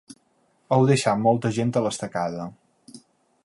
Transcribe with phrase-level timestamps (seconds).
[0.77, 2.51] Heu deixat molta gent a l’estacada